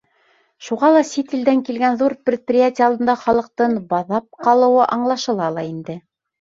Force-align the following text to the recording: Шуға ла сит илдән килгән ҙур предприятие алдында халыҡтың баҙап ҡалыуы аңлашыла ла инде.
Шуға 0.69 0.87
ла 0.95 1.03
сит 1.09 1.35
илдән 1.39 1.61
килгән 1.67 1.99
ҙур 1.99 2.15
предприятие 2.31 2.87
алдында 2.87 3.17
халыҡтың 3.27 3.79
баҙап 3.95 4.29
ҡалыуы 4.49 4.91
аңлашыла 4.99 5.55
ла 5.61 5.71
инде. 5.73 6.01